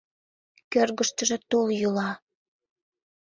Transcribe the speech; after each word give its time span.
Кӧргыштыжӧ 0.71 1.37
тул 1.49 1.67
йӱла. 1.79 2.09